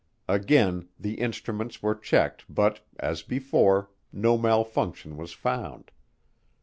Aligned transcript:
Again 0.27 0.87
the 0.99 1.19
instruments 1.21 1.83
were 1.83 1.93
checked 1.93 2.45
but, 2.49 2.79
as 2.99 3.21
before, 3.21 3.91
no 4.11 4.35
malfunction 4.35 5.15
was 5.15 5.31
found. 5.31 5.91